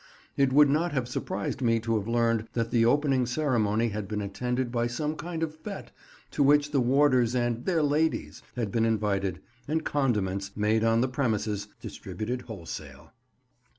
It 0.35 0.51
would 0.51 0.67
not 0.71 0.93
have 0.93 1.07
surprised 1.07 1.61
me 1.61 1.79
to 1.81 1.95
have 1.95 2.07
heard 2.07 2.47
that 2.53 2.71
the 2.71 2.83
opening 2.85 3.27
ceremony 3.27 3.89
had 3.89 4.07
been 4.07 4.19
attended 4.19 4.71
by 4.71 4.87
some 4.87 5.15
kind 5.15 5.43
of 5.43 5.61
fête, 5.61 5.89
to 6.31 6.41
which 6.41 6.71
the 6.71 6.79
warders 6.81 7.35
and 7.35 7.65
"their 7.65 7.83
ladies" 7.83 8.41
had 8.55 8.71
been 8.71 8.83
invited, 8.83 9.41
and 9.67 9.85
condiments—made 9.85 10.83
on 10.83 11.01
the 11.01 11.07
premises—distributed 11.07 12.41
wholesale. 12.49 13.13